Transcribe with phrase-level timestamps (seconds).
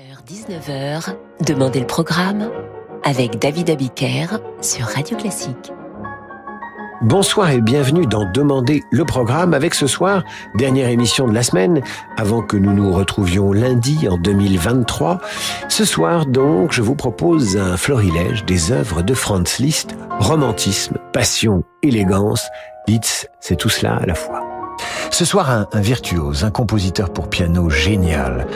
[0.00, 1.14] 18h-19h,
[1.46, 2.50] Demandez le programme
[3.04, 5.72] avec David Abiker sur Radio Classique.
[7.02, 10.22] Bonsoir et bienvenue dans Demander le programme avec ce soir,
[10.54, 11.82] dernière émission de la semaine,
[12.16, 15.20] avant que nous nous retrouvions lundi en 2023.
[15.68, 21.64] Ce soir donc, je vous propose un florilège des œuvres de Franz Liszt, romantisme, passion,
[21.82, 22.46] élégance.
[22.86, 24.49] Liszt, c'est tout cela à la fois.
[25.20, 28.46] Ce soir, un, virtuose, un compositeur pour piano génial,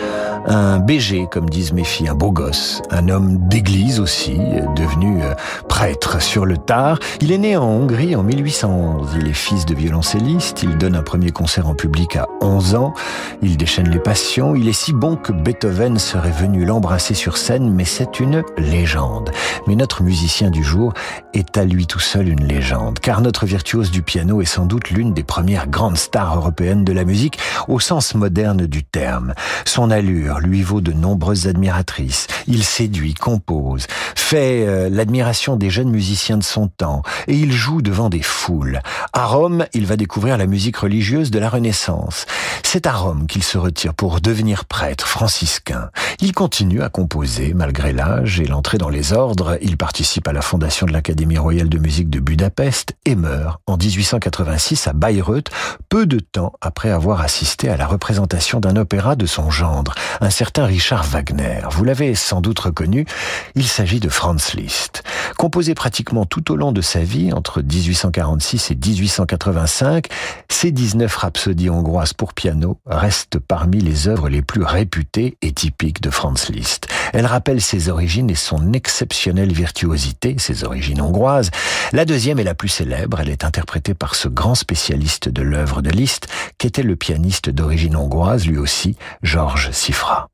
[0.46, 4.38] un BG, comme disent mes filles, un beau gosse, un homme d'église aussi,
[4.74, 5.34] devenu euh,
[5.68, 6.98] prêtre sur le tard.
[7.20, 9.10] Il est né en Hongrie en 1811.
[9.20, 10.62] Il est fils de violoncelliste.
[10.62, 12.94] Il donne un premier concert en public à 11 ans.
[13.42, 14.54] Il déchaîne les passions.
[14.54, 19.30] Il est si bon que Beethoven serait venu l'embrasser sur scène, mais c'est une légende.
[19.66, 20.94] Mais notre musicien du jour
[21.34, 24.90] est à lui tout seul une légende, car notre virtuose du piano est sans doute
[24.90, 29.34] l'une des premières grandes stars européennes de la musique au sens moderne du terme.
[29.64, 32.28] Son allure, lui vaut de nombreuses admiratrices.
[32.46, 37.82] Il séduit, compose, fait euh, l'admiration des jeunes musiciens de son temps, et il joue
[37.82, 38.80] devant des foules.
[39.12, 42.26] À Rome, il va découvrir la musique religieuse de la Renaissance.
[42.62, 45.90] C'est à Rome qu'il se retire pour devenir prêtre franciscain.
[46.20, 49.58] Il continue à composer malgré l'âge et l'entrée dans les ordres.
[49.60, 53.76] Il participe à la fondation de l'Académie royale de musique de Budapest et meurt en
[53.76, 55.50] 1886 à Bayreuth,
[55.88, 60.30] peu de temps après avoir assisté à la représentation d'un opéra de son gendre, un
[60.30, 61.60] certain Richard Wagner.
[61.70, 63.06] Vous l'avez sans doute reconnu,
[63.54, 65.02] il s'agit de Franz Liszt.
[65.36, 70.06] Composé pratiquement tout au long de sa vie, entre 1846 et 1885,
[70.48, 76.00] ses 19 rhapsodies hongroises pour piano restent parmi les œuvres les plus réputées et typiques
[76.00, 76.88] de Franz Liszt.
[77.14, 81.52] Elle rappelle ses origines et son exceptionnelle virtuosité, ses origines hongroises.
[81.92, 85.80] La deuxième est la plus célèbre, elle est interprétée par ce grand spécialiste de l'œuvre
[85.80, 86.26] de Liszt,
[86.58, 90.28] qui était le pianiste d'origine hongroise, lui aussi, Georges Sifra.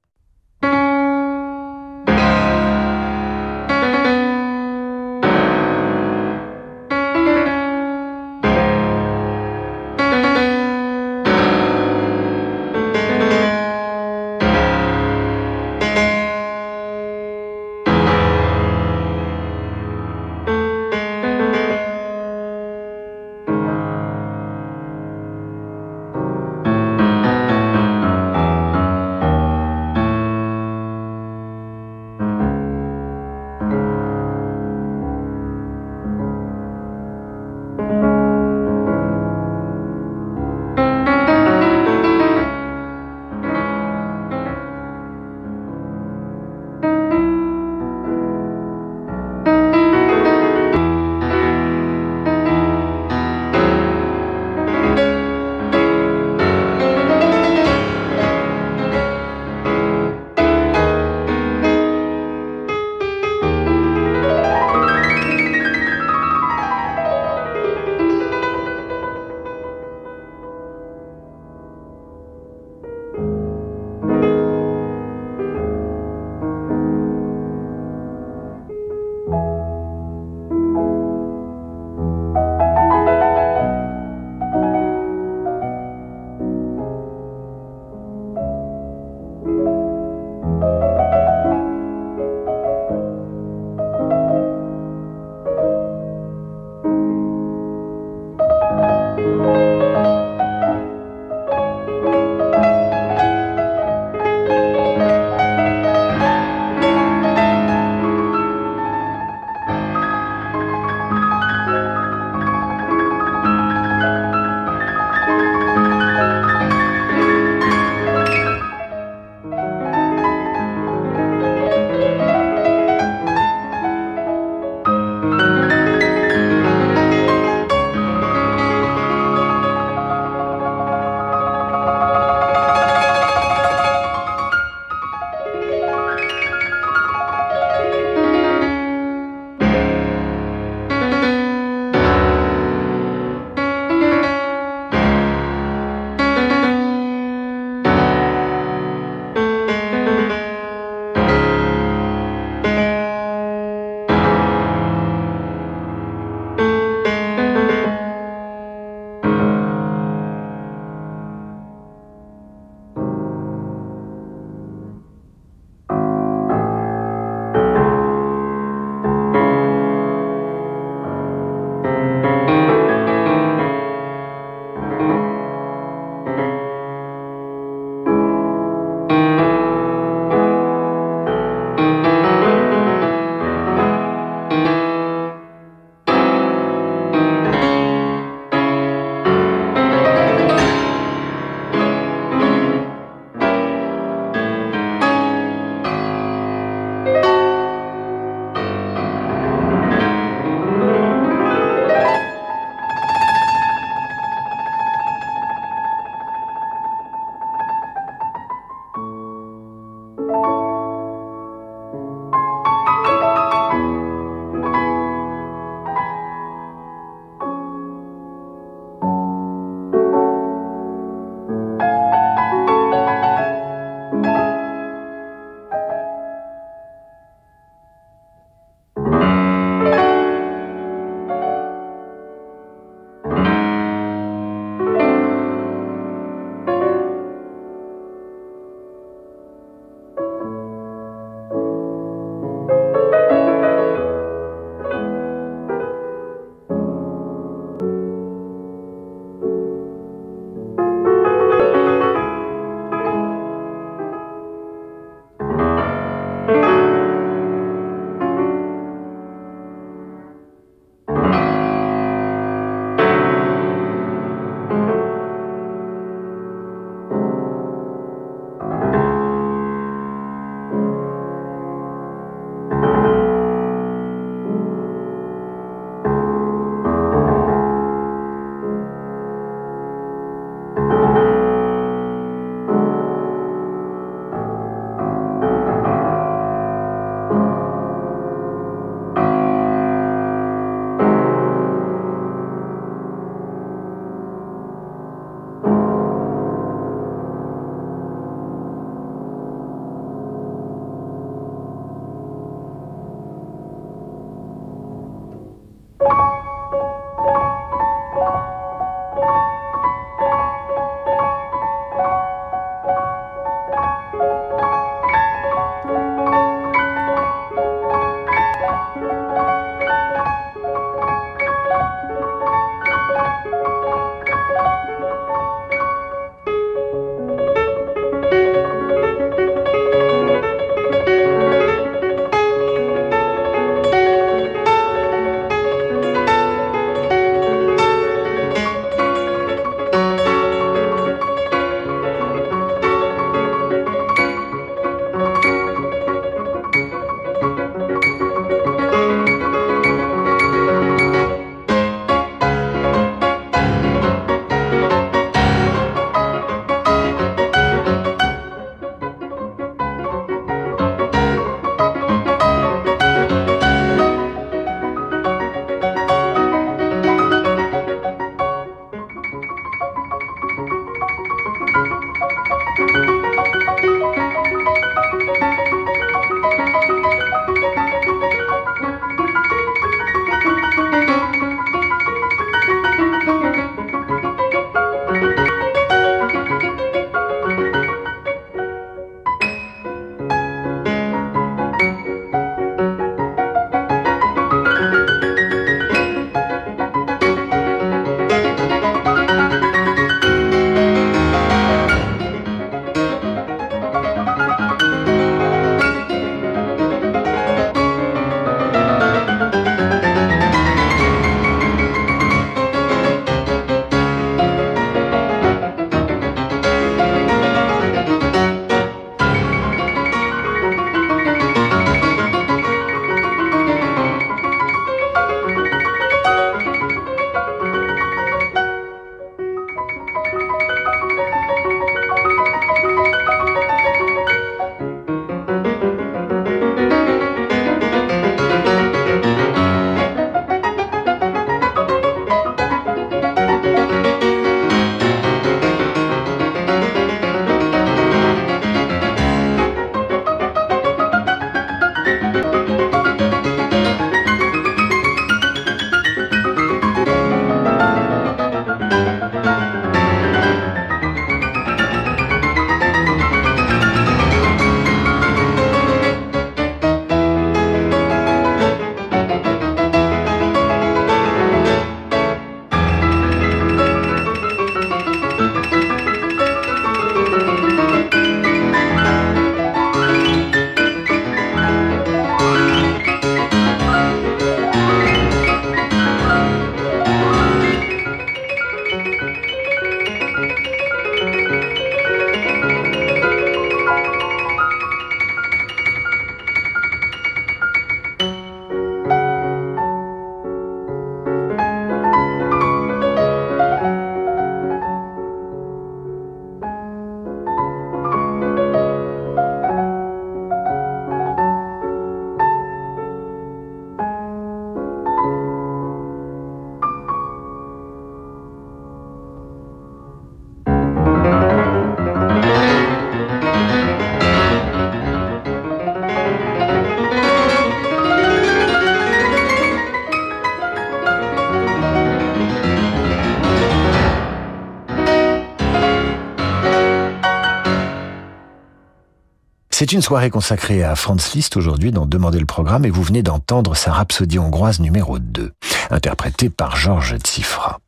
[539.80, 543.22] C'est une soirée consacrée à Franz Liszt aujourd'hui dans Demander le programme et vous venez
[543.22, 545.54] d'entendre sa rhapsodie hongroise numéro 2,
[545.90, 547.80] interprétée par Georges Tsifra.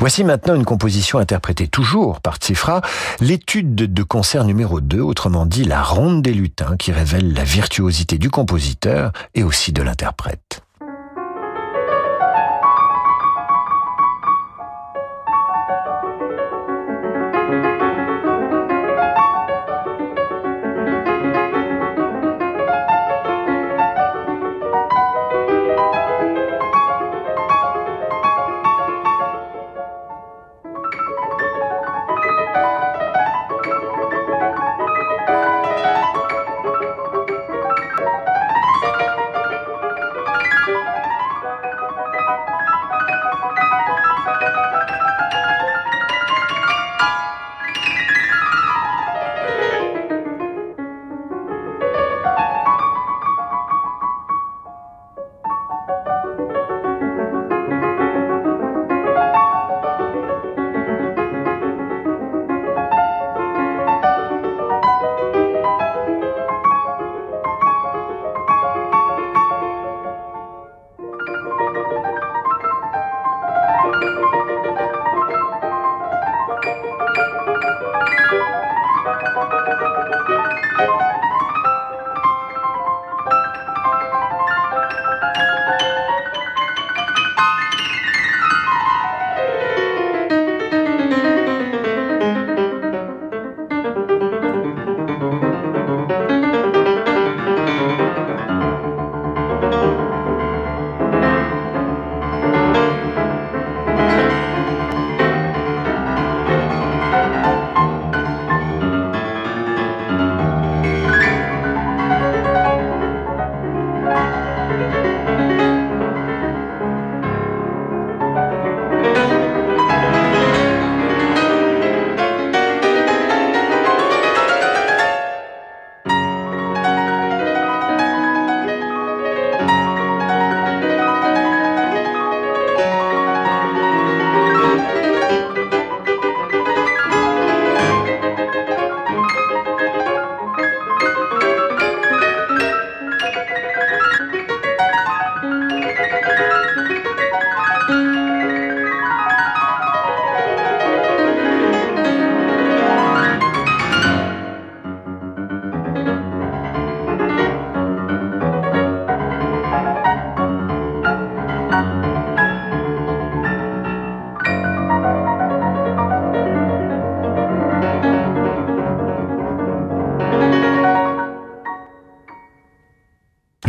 [0.00, 2.80] Voici maintenant une composition interprétée toujours par Tsifra,
[3.20, 8.18] l'étude de concert numéro 2, autrement dit la ronde des lutins qui révèle la virtuosité
[8.18, 10.65] du compositeur et aussi de l'interprète.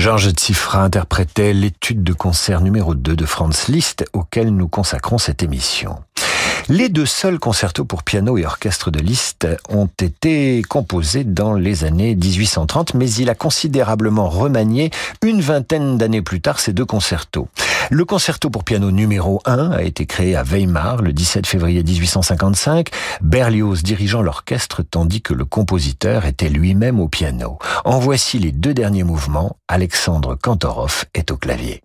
[0.07, 5.43] Georges Tsifra interprétait l'étude de concert numéro 2 de Franz Liszt auquel nous consacrons cette
[5.43, 5.97] émission.
[6.69, 11.85] Les deux seuls concertos pour piano et orchestre de Liszt ont été composés dans les
[11.85, 14.91] années 1830, mais il a considérablement remanié
[15.23, 17.47] une vingtaine d'années plus tard ces deux concertos.
[17.89, 22.89] Le concerto pour piano numéro 1 a été créé à Weimar le 17 février 1855,
[23.21, 27.59] Berlioz dirigeant l'orchestre tandis que le compositeur était lui-même au piano.
[27.85, 31.81] En voici les deux derniers mouvements, Alexandre Kantorov est au clavier.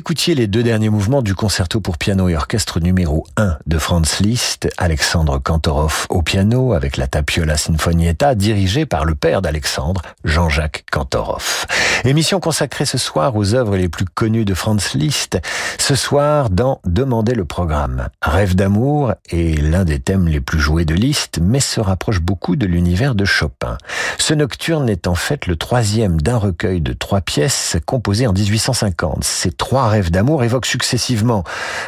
[0.00, 4.24] Écoutiez les deux derniers mouvements du concerto pour piano et orchestre numéro 1 de Franz
[4.24, 10.86] Liszt, Alexandre Kantorov au piano avec la Tapiola Sinfonietta dirigée par le père d'Alexandre, Jean-Jacques
[10.90, 11.66] Kantorov.
[12.04, 15.38] Émission consacrée ce soir aux œuvres les plus connues de Franz Liszt.
[15.78, 18.08] Ce soir dans Demander le programme.
[18.22, 22.56] Rêve d'amour est l'un des thèmes les plus joués de Liszt, mais se rapproche beaucoup
[22.56, 23.76] de l'univers de Chopin.
[24.16, 29.24] Ce nocturne est en fait le troisième d'un recueil de trois pièces composées en 1850.
[29.24, 31.44] Ces trois rêves d'amour évoquent successivement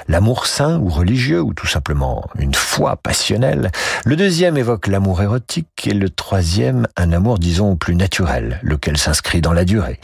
[0.08, 3.70] l'amour saint ou religieux ou tout simplement une foi passionnelle.
[4.04, 9.40] Le deuxième évoque l'amour érotique et le troisième un amour disons plus naturel, lequel s'inscrit
[9.40, 10.00] dans la durée.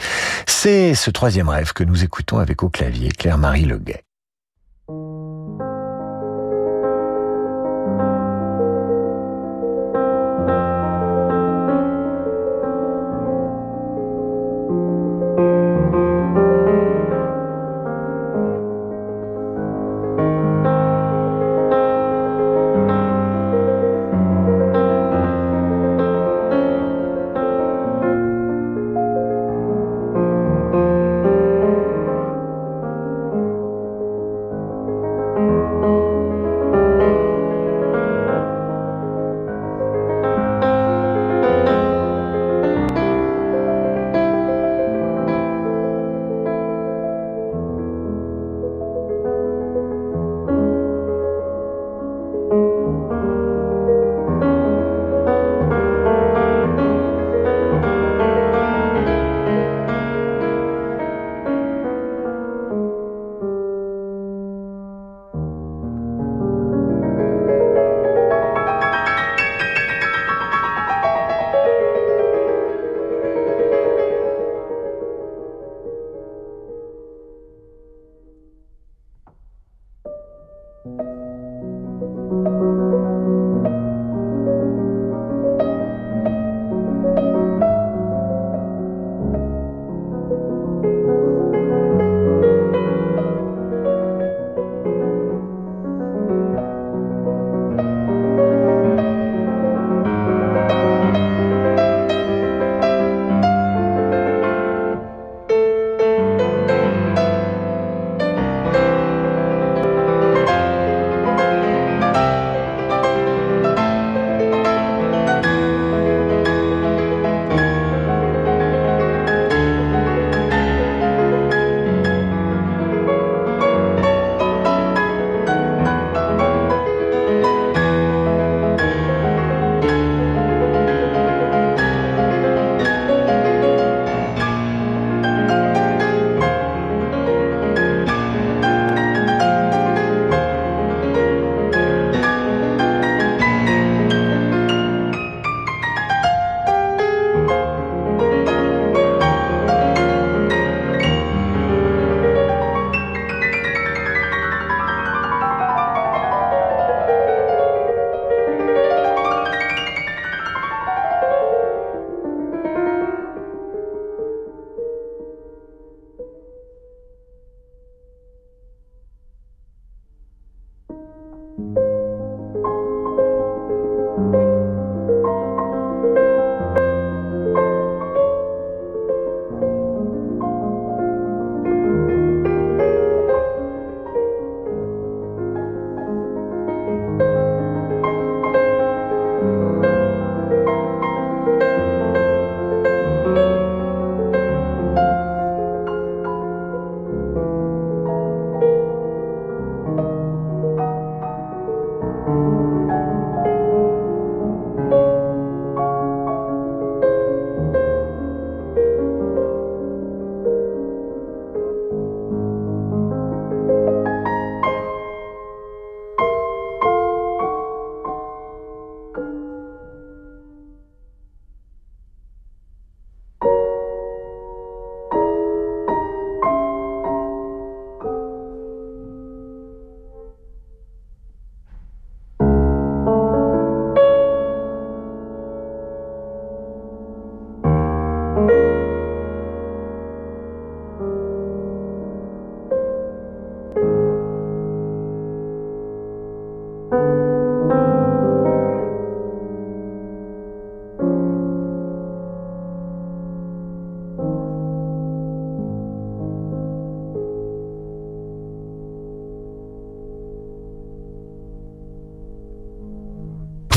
[0.47, 4.03] C'est ce troisième rêve que nous écoutons avec au clavier Claire-Marie Leguet.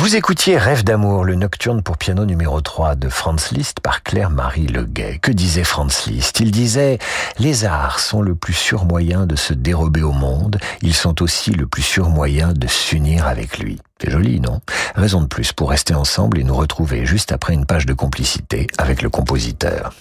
[0.03, 4.67] Vous écoutiez Rêve d'amour, le nocturne pour piano numéro 3 de Franz Liszt par Claire-Marie
[4.67, 5.21] Leguet.
[5.23, 6.41] Que disait Franz Liszt?
[6.41, 6.99] Il disait
[7.39, 11.53] «Les arts sont le plus sûr moyen de se dérober au monde, ils sont aussi
[11.53, 14.61] le plus sûr moyen de s'unir avec lui.» C'est joli, non?
[14.97, 18.67] Raison de plus pour rester ensemble et nous retrouver juste après une page de complicité
[18.79, 19.95] avec le compositeur.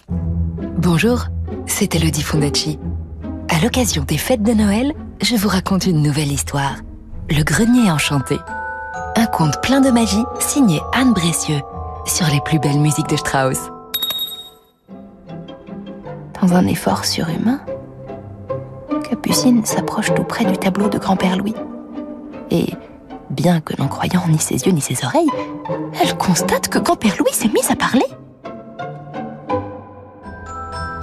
[0.79, 1.27] Bonjour,
[1.67, 2.79] c'est Elodie Fondacci.
[3.49, 6.77] À l'occasion des fêtes de Noël, je vous raconte une nouvelle histoire.
[7.29, 8.39] Le grenier enchanté
[9.15, 11.61] un conte plein de magie signé Anne Bressieux
[12.05, 13.69] sur les plus belles musiques de Strauss.
[16.41, 17.59] Dans un effort surhumain,
[19.09, 21.55] Capucine s'approche tout près du tableau de grand-père Louis.
[22.49, 22.67] Et,
[23.29, 25.29] bien que n'en croyant ni ses yeux ni ses oreilles,
[26.01, 28.05] elle constate que grand-père Louis s'est mis à parler.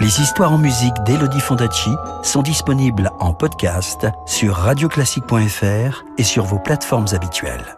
[0.01, 1.90] Les histoires en musique d'Elodie Fondacci
[2.23, 7.78] sont disponibles en podcast sur radioclassique.fr et sur vos plateformes habituelles.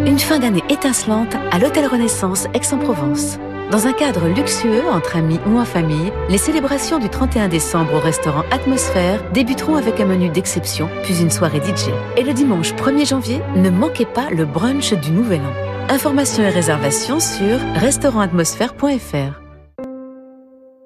[0.00, 3.38] Une fin d'année étincelante à l'Hôtel Renaissance Aix-en-Provence.
[3.70, 8.00] Dans un cadre luxueux entre amis ou en famille, les célébrations du 31 décembre au
[8.00, 11.90] restaurant Atmosphère débuteront avec un menu d'exception, puis une soirée DJ.
[12.16, 15.52] Et le dimanche 1er janvier, ne manquez pas le brunch du Nouvel An.
[15.88, 19.40] Informations et réservations sur restaurantatmosphère.fr.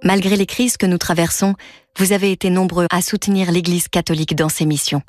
[0.04, 1.54] Malgré les crises que nous traversons,
[1.98, 5.02] vous avez été nombreux à soutenir l'Église catholique dans ses missions.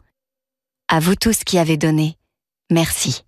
[0.88, 2.15] À vous tous qui avez donné,
[2.71, 3.26] merci.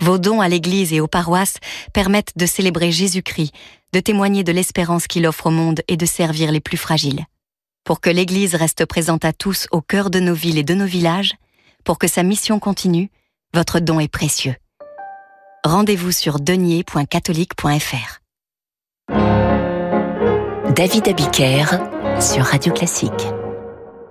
[0.00, 1.58] Vos dons à l'Église et aux paroisses
[1.92, 3.52] permettent de célébrer Jésus-Christ,
[3.92, 7.26] de témoigner de l'espérance qu'il offre au monde et de servir les plus fragiles.
[7.84, 10.86] Pour que l'Église reste présente à tous au cœur de nos villes et de nos
[10.86, 11.34] villages,
[11.84, 13.10] pour que sa mission continue,
[13.54, 14.54] votre don est précieux.
[15.64, 18.20] Rendez-vous sur denier.catholique.fr.
[20.74, 21.64] David Abiker
[22.20, 23.39] sur Radio Classique.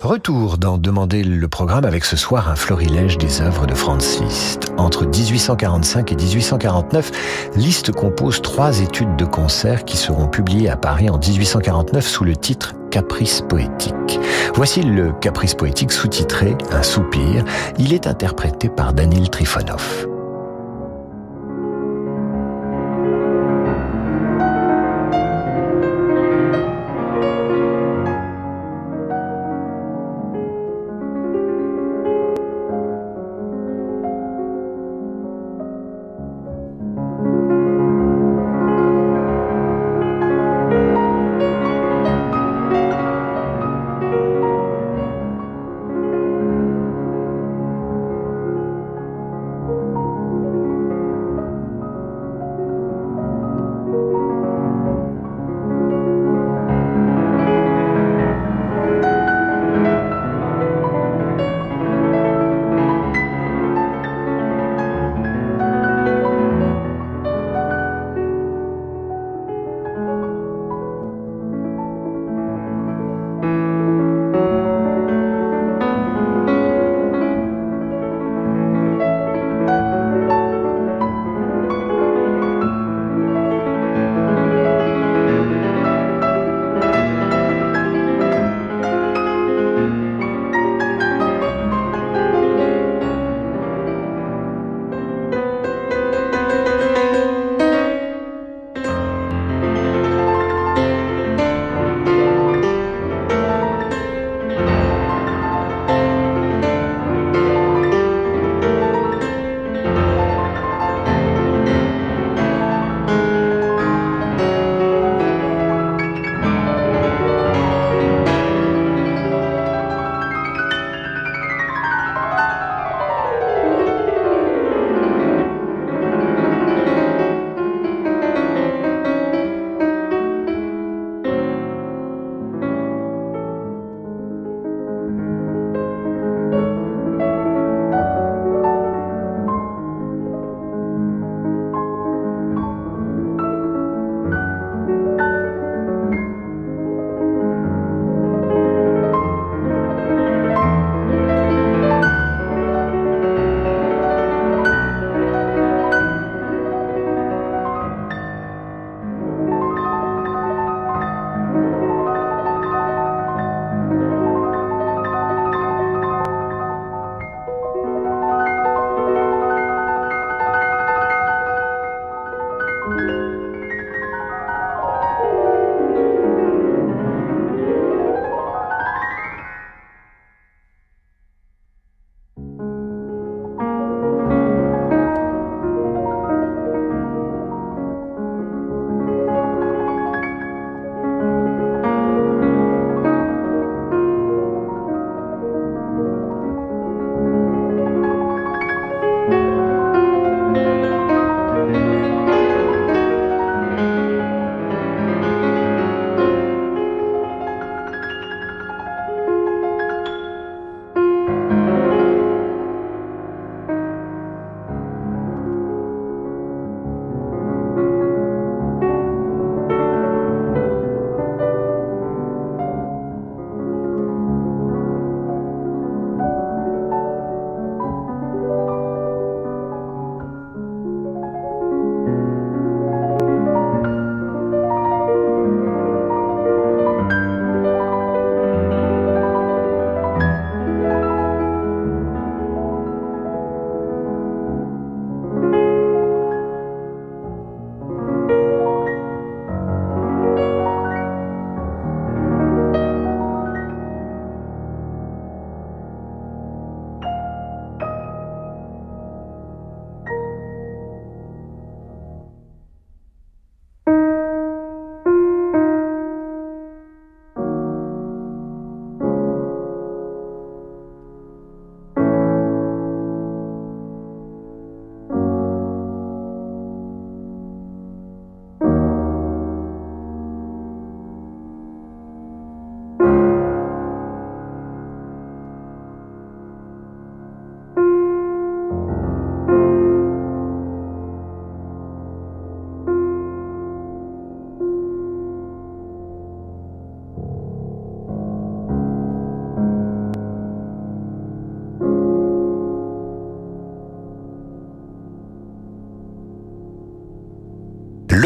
[0.00, 4.72] Retour dans Demander le programme avec ce soir un florilège des œuvres de Franz Liszt.
[4.78, 11.10] Entre 1845 et 1849, Liszt compose trois études de concert qui seront publiées à Paris
[11.10, 14.18] en 1849 sous le titre Caprice poétique.
[14.54, 17.44] Voici le Caprice poétique sous-titré Un soupir.
[17.78, 20.06] Il est interprété par Danil Trifonov.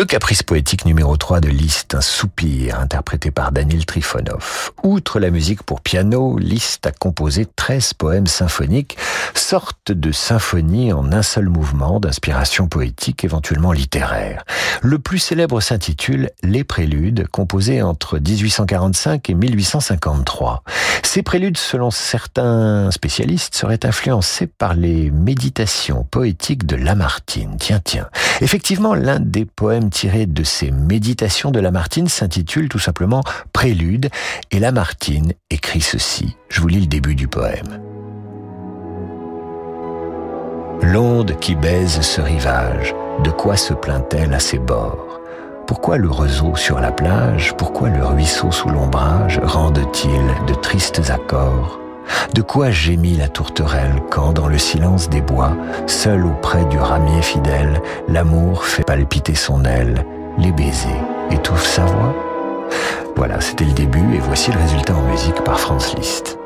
[0.05, 4.71] Le caprice poétique numéro 3 de Liszt, un soupir, interprété par Daniel Trifonov.
[4.83, 8.99] Outre la musique pour piano, Liszt a composé 13 poèmes symphoniques,
[9.35, 14.45] sorte de symphonie en un seul mouvement d'inspiration poétique, éventuellement littéraire.
[14.83, 20.65] Le plus célèbre s'intitule Les Préludes, composés entre 1845 et 1853.
[21.03, 27.57] Ces préludes, selon certains spécialistes, seraient influencés par les méditations poétiques de Lamartine.
[27.59, 28.09] Tiens, tiens.
[28.43, 33.23] Effectivement, l'un des poèmes tirés de ces méditations de Lamartine s'intitule tout simplement
[33.53, 34.11] Prélude,
[34.51, 36.37] et Lamartine écrit ceci.
[36.49, 37.81] Je vous lis le début du poème.
[40.83, 42.93] L'onde qui baise ce rivage,
[43.23, 45.21] de quoi se plaint-elle à ses bords?
[45.69, 51.84] Pourquoi le roseau sur la plage, pourquoi le ruisseau sous l'ombrage rendent-ils de tristes accords?
[52.35, 55.53] De quoi gémit la tourterelle quand, dans le silence des bois,
[55.87, 60.05] seul auprès du ramier fidèle, l'amour fait palpiter son aile,
[60.39, 60.91] les baisers
[61.31, 62.15] étouffent sa voix?
[63.17, 66.39] Voilà, c'était le début et voici le résultat en musique par Franz Liszt.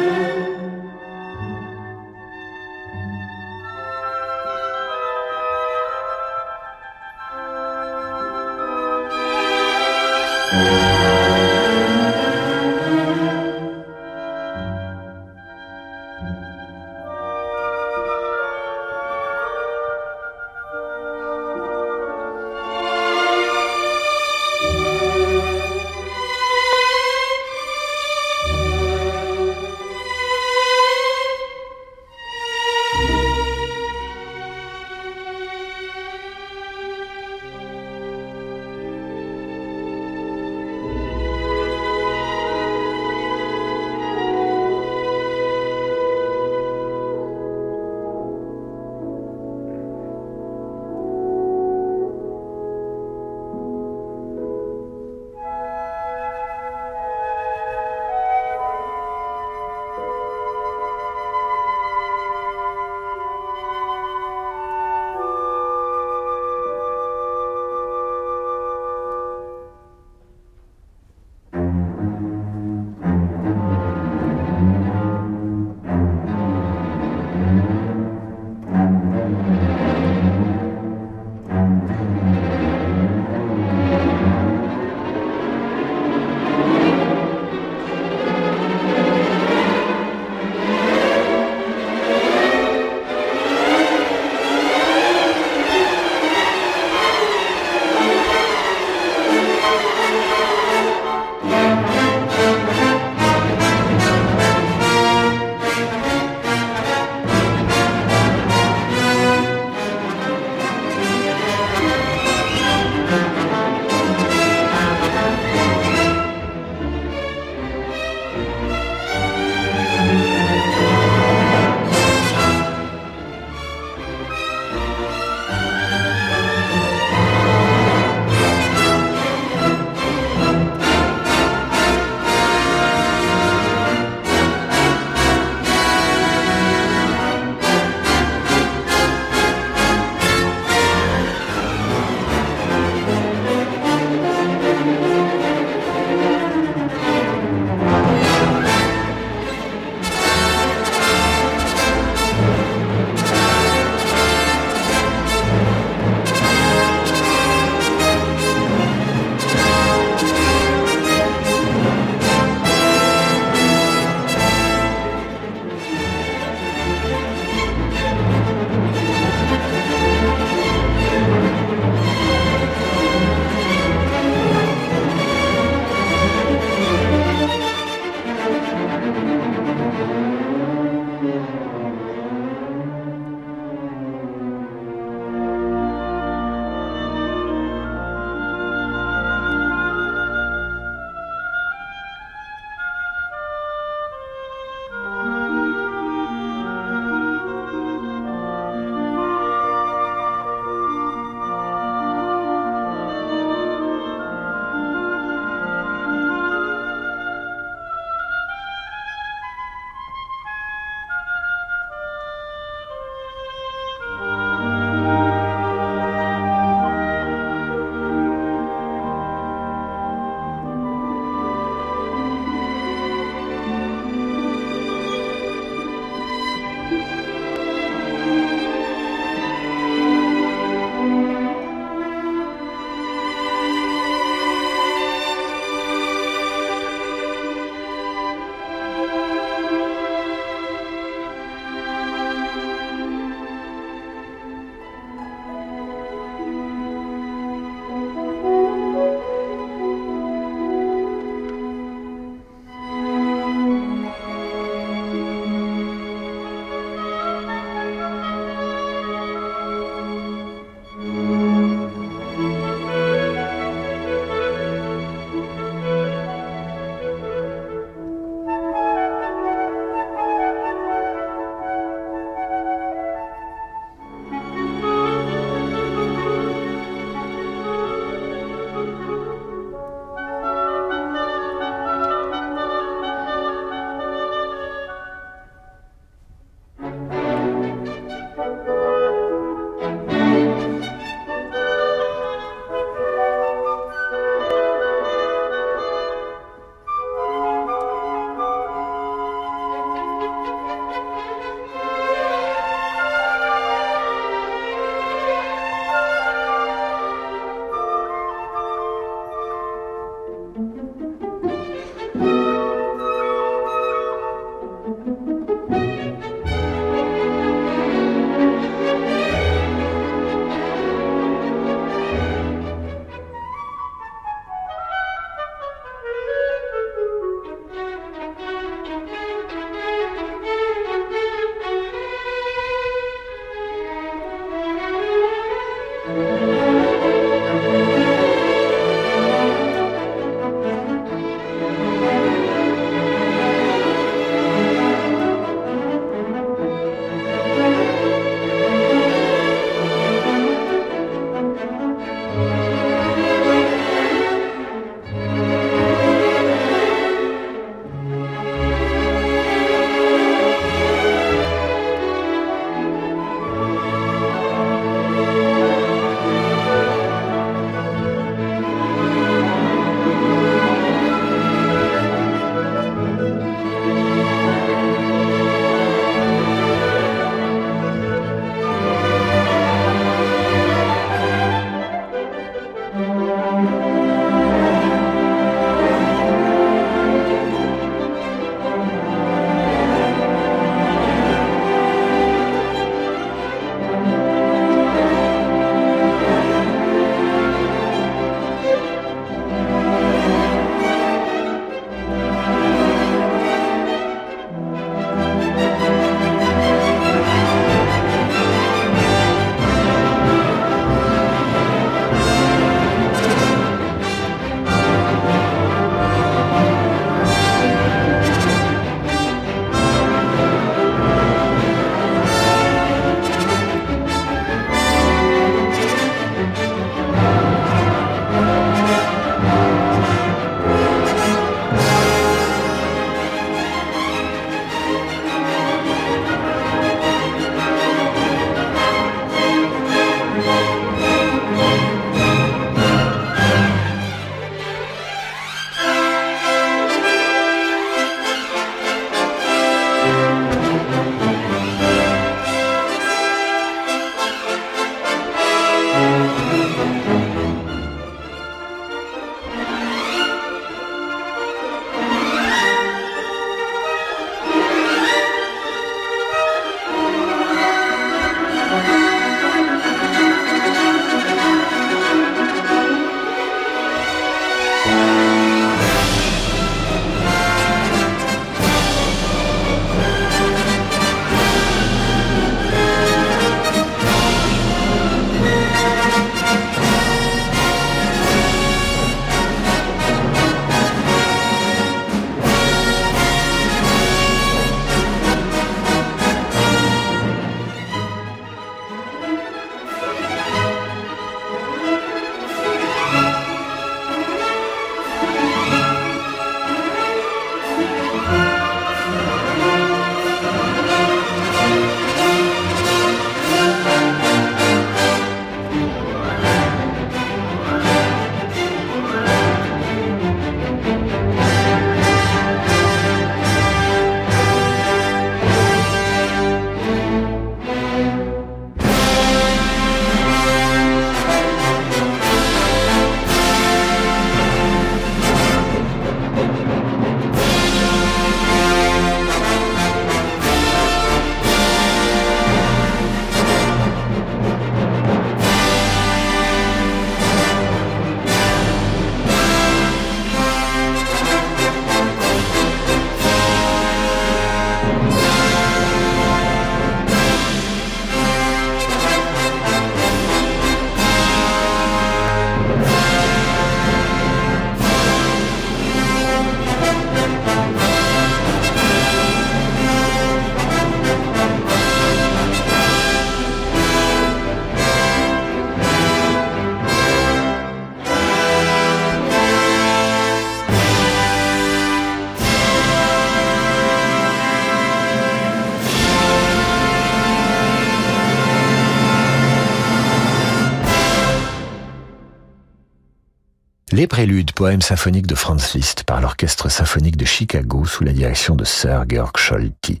[593.92, 598.54] Les préludes, poèmes symphoniques de Franz Liszt par l'Orchestre symphonique de Chicago sous la direction
[598.54, 600.00] de Sir Georg Scholti.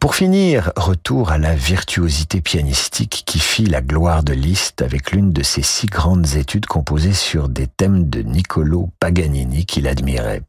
[0.00, 5.32] Pour finir, retour à la virtuosité pianistique qui fit la gloire de Liszt avec l'une
[5.32, 10.42] de ses six grandes études composées sur des thèmes de Niccolo Paganini qu'il admirait.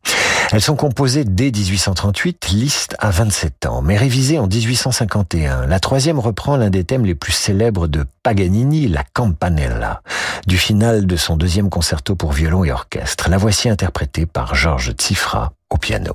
[0.51, 5.65] Elles sont composées dès 1838, Liszt à 27 ans, mais révisées en 1851.
[5.65, 10.01] La troisième reprend l'un des thèmes les plus célèbres de Paganini, la Campanella,
[10.47, 13.29] du final de son deuxième concerto pour violon et orchestre.
[13.29, 16.13] La voici interprétée par Georges Tsifra au piano.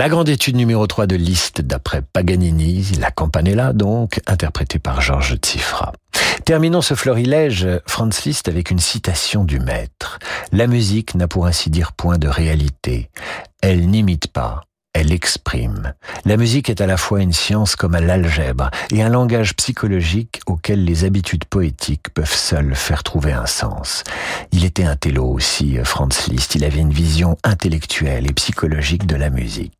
[0.00, 5.36] La grande étude numéro 3 de Liszt d'après Paganini, la Campanella donc, interprétée par Georges
[5.36, 5.92] Tsifra.
[6.46, 10.18] Terminons ce florilège, Franz Liszt, avec une citation du maître.
[10.52, 13.10] La musique n'a pour ainsi dire point de réalité.
[13.60, 14.62] Elle n'imite pas,
[14.94, 15.92] elle exprime.
[16.24, 20.82] La musique est à la fois une science comme l'algèbre et un langage psychologique auquel
[20.82, 24.04] les habitudes poétiques peuvent seules faire trouver un sens.
[24.52, 26.54] Il était un télo aussi, Franz Liszt.
[26.54, 29.74] Il avait une vision intellectuelle et psychologique de la musique.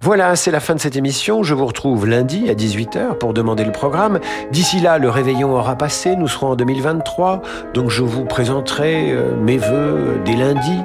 [0.00, 1.42] Voilà, c'est la fin de cette émission.
[1.42, 4.20] Je vous retrouve lundi à 18h pour demander le programme.
[4.50, 6.16] D'ici là, le réveillon aura passé.
[6.16, 7.42] Nous serons en 2023.
[7.72, 10.78] Donc je vous présenterai euh, mes voeux dès lundi.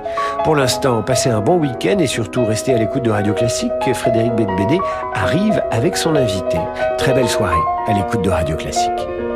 [0.43, 3.71] Pour l'instant, passez un bon week-end et surtout restez à l'écoute de Radio Classique.
[3.93, 4.79] Frédéric Bédbédé
[5.13, 6.57] arrive avec son invité.
[6.97, 7.55] Très belle soirée
[7.87, 9.28] à l'écoute de Radio Classique.